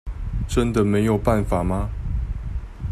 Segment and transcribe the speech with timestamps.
[0.47, 1.91] 真的沒有辦法嗎？